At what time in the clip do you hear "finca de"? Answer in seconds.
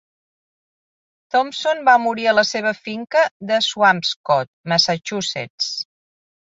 2.81-3.63